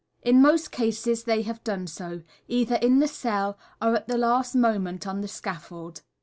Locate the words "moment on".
4.55-5.21